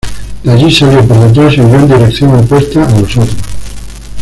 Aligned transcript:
De 0.43 0.49
allí 0.51 0.71
salió 0.73 1.07
por 1.07 1.19
detrás 1.19 1.55
y 1.57 1.61
huyó 1.61 1.75
en 1.75 1.87
dirección 1.87 2.33
opuesta 2.33 2.83
a 2.83 2.89
los 2.99 3.15
otros. 3.17 3.29